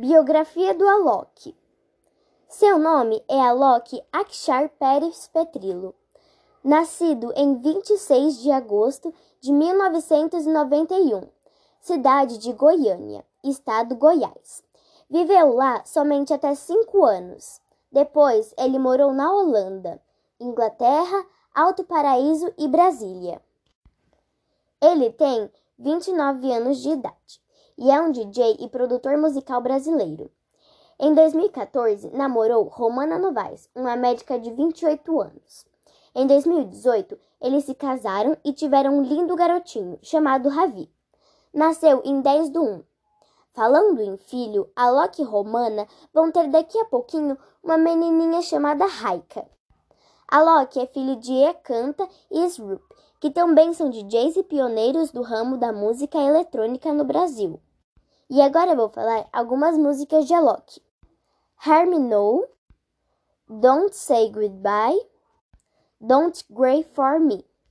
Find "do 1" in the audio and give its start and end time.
42.50-42.82